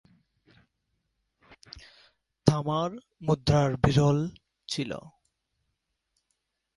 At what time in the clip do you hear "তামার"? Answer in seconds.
2.47-2.91